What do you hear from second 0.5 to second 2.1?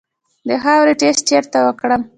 خاورې ټسټ چیرته وکړم؟